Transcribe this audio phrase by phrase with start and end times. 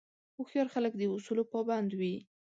[0.37, 2.15] هوښیار خلک د اصولو پابند وي.